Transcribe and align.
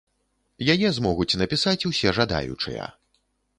Яе 0.73 0.89
змогуць 0.95 1.37
напісаць 1.43 1.87
усе 1.91 2.17
жадаючыя. 2.21 2.91